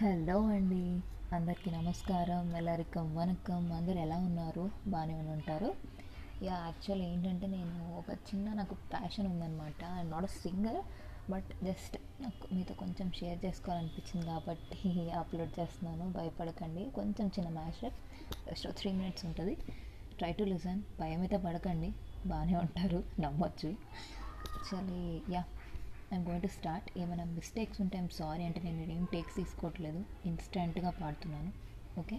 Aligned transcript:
Hello 0.00 0.42
అండి. 0.48 0.84
అందరికీ 1.32 1.70
నమస్కారం 1.70 2.56
ఎల్లరికం 2.56 3.14
వనకం 3.14 3.72
అందరు 3.72 3.98
ఎలా 3.98 4.16
ఉన్నారు? 4.18 4.70
బాగానే 4.86 5.14
ఉంటారు 5.30 5.68
యా 6.42 6.54
యాక్చువల్ 6.64 7.02
ఏంటంటే 7.02 7.46
నేను 7.46 7.96
ఒక 7.98 8.10
చిన్న 8.28 8.54
నాకు 8.54 8.74
ప్యాషన్ 8.92 9.26
ఉందన్నమాట. 9.26 9.82
I 9.98 10.02
not 10.02 10.24
a 10.24 10.32
singer 10.36 10.80
but 11.30 11.64
just 11.64 11.96
నాకు 12.20 12.54
మీతో 12.54 12.74
కొంచెం 12.74 13.10
షేర్ 13.10 13.44
చేసుకోవాలనిపించింది 13.44 14.26
కాబట్టి 14.26 14.78
అప్లోడ్ 15.20 15.60
చేస్తున్నాను. 15.60 16.10
భయపడకండి. 16.10 16.90
కొంచెం 16.90 17.26
చిన్న 17.28 17.48
మ్యాషప్ 17.50 17.98
జస్ట్ 18.48 18.68
త్రీ 18.72 18.92
మినిట్స్ 18.92 19.26
ఉంటుంది. 19.26 19.56
ట్రై 20.18 20.32
టు 20.32 20.44
లిసన్ 20.44 20.82
భయం 21.00 21.20
అయితే 21.20 21.36
పడకండి. 21.36 21.90
బాగానే 22.26 22.56
ఉంటారు. 22.56 23.04
నమ్మొచ్చు. 23.20 23.68
Actually 24.48 25.22
ya. 25.30 25.44
I'm 26.14 26.24
going 26.26 26.44
to 26.46 26.50
start 26.58 26.86
ఏమైనా 26.98 27.24
మిస్టేక్స్ 27.38 27.80
ఉంటే 27.80 27.96
ఐమ్ 27.98 28.08
సారీ 28.18 28.42
అంటే 28.48 28.60
నేను 28.66 28.92
ఏం 28.98 29.04
టేక్స్ 29.12 29.36
తీసుకోవట్లేదు. 29.36 30.00
ఇన్స్టెంట్గా 30.30 30.90
పాడుతున్నాను. 31.00 31.50
Okay 32.00 32.18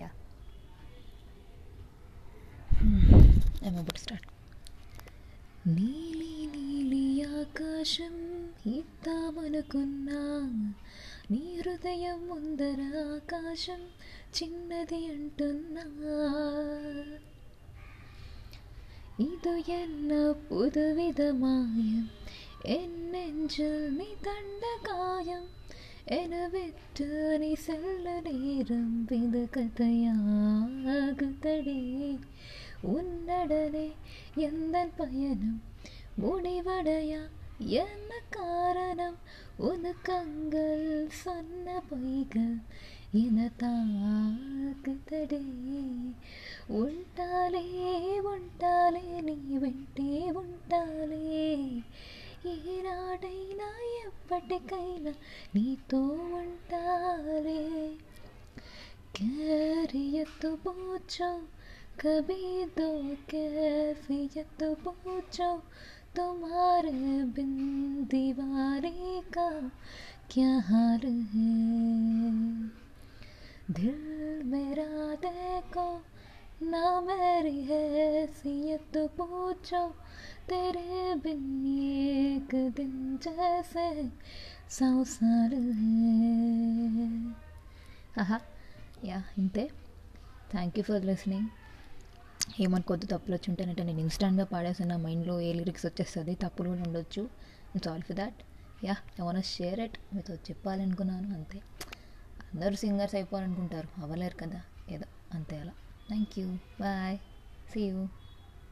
ya 0.00 0.10
I'm 3.66 3.78
about 3.82 4.00
start 4.04 4.28
నీలి 5.76 6.32
నీలి 6.54 7.04
ఆకాశం 7.40 8.14
ఇద్దామనుకున్నా 8.76 10.20
నీ 11.32 11.42
హృదయం 11.58 12.20
ముందర 12.28 12.80
ఆకాశం 13.14 13.82
చిన్నది 14.38 15.00
అంటున్నా. 15.12 15.84
ఇదు 19.28 19.54
ఎన్న 19.78 20.10
పుదు 20.46 20.86
విధమాయం 20.98 22.04
என் 22.64 23.10
நெஞ்சில் 23.10 23.90
நீ 23.90 24.06
கண்ட 24.22 24.82
காயம் 24.82 25.48
என 26.06 26.48
விட்டு 26.48 27.38
நீ 27.38 27.54
செல்ல 27.54 28.20
நேரம் 28.20 29.08
இது 29.10 29.48
கதையாகுதடி 29.50 32.18
உன்னடனே 32.82 33.92
எந்த 34.36 34.88
பயணம் 34.96 35.62
முடிவடையா? 36.20 37.20
என்ன 37.82 38.12
காரணம்? 38.30 39.16
உனக்கங்கள் 39.58 41.08
சொன்ன 41.08 41.82
பொய்கள் 41.90 42.58
இனத்தாக்குதடே 43.12 45.40
ఉంటాలే 46.68 47.84
ఉంటాలే 48.24 49.20
నీ 49.20 49.56
వెంటే 49.56 50.32
ఉంటాలే 50.32 51.52
ఈనాడైనా 52.53 53.69
ఎప్పటికైనా 54.05 55.13
నీతో 55.55 56.01
ఉంటాలే 56.41 57.63
कैरियत 59.17 60.43
पूछो 60.63 61.29
कभी 62.01 62.65
दो 62.77 62.89
कैफियत 63.31 64.63
पूछो 64.83 65.47
तुम्हारे 66.17 66.91
बिन 67.35 67.53
दीवारे 68.11 68.91
का 69.33 69.47
क्या 70.31 70.51
हाल 70.67 71.05
है 71.31 71.55
दिल 73.71 74.43
मेरा 74.51 75.15
देखो 75.25 75.87
ना 76.65 76.85
मेरी 77.01 77.59
हैसियत 77.63 78.97
पूछो 79.17 79.83
तेरे 80.49 81.15
बिन 81.23 81.41
एक 82.51 82.53
दिन 82.75 82.91
जैसे 83.21 83.85
सौ 84.71 84.89
साल 85.09 85.53
है 85.75 86.35
ఆహా 88.21 88.37
యా 89.05 89.17
ఇంతే 89.37 89.63
థ్యాంక్ 90.51 90.77
యూ 90.79 90.83
ఫర్ 90.83 91.03
లిసనింగ్ 91.05 91.49
ఏమనుకోద్దు 92.63 93.07
తప్పులు 93.11 93.33
వచ్చి 93.35 93.49
ఉంటేనంటే 93.51 93.83
నేను 93.83 93.99
ఇన్స్టాంట్గా 93.99 94.45
పాడేసిన 94.45 94.87
నా 94.87 94.97
మైండ్లో 95.03 95.35
ఏ 95.41 95.51
లిరిక్స్ 95.53 95.85
వచ్చేస్తుంది 95.85 96.33
తప్పులు 96.43 96.67
కూడా 96.69 96.83
ఉండొచ్చు 96.87 97.23
it's 97.75 97.89
all 97.91 98.03
for 98.03 98.17
that 98.17 98.39
yeah 98.83 98.95
ఏమైనా 99.19 99.43
షేర్ 99.51 99.81
ఇట్ 99.85 99.97
మీతో 100.13 100.35
చెప్పాలనుకున్నాను 100.49 101.29
అంతే 101.35 101.59
అందరూ 102.51 102.75
సింగర్స్ 102.75 103.15
అయిపోవాలనుకుంటారు 103.15 103.89
అవ్వలేరు 104.01 104.37
కదా 104.37 104.61
ఏదో 104.89 105.07
అంతే 105.33 105.57
అలా 105.59 105.75
thank 106.07 106.35
you 106.39 106.47
bye 106.81 107.17
see 107.71 107.83
you 107.87 108.01